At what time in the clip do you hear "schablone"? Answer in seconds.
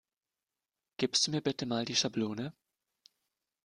1.95-2.55